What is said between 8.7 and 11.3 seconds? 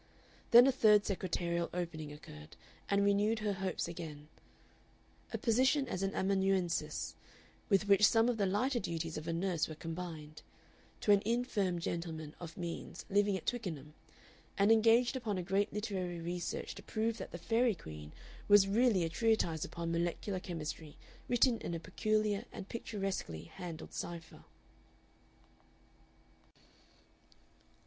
duties of a nurse were combined to an